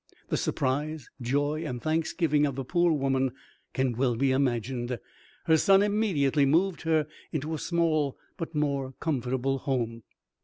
[0.29, 3.33] The surprise, joy, and thanksgiving of the poor woman
[3.71, 4.97] can well be imagined.
[5.45, 10.01] Her son immediately moved her into a small but more comfortable home.